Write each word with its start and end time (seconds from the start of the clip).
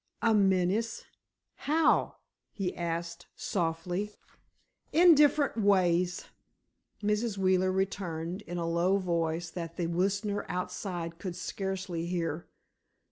"A 0.23 0.33
menace, 0.33 1.05
how?" 1.69 2.15
he 2.51 2.75
asked, 2.75 3.27
softly. 3.35 4.09
"In 4.91 5.13
different 5.13 5.57
ways," 5.57 6.25
Mrs. 7.03 7.37
Wheeler 7.37 7.71
returned, 7.71 8.41
in 8.47 8.57
so 8.57 8.67
low 8.67 8.95
a 8.95 8.99
voice 8.99 9.51
that 9.51 9.77
the 9.77 9.85
listener 9.85 10.43
outside 10.49 11.19
could 11.19 11.35
scarcely 11.35 12.07
hear. 12.07 12.47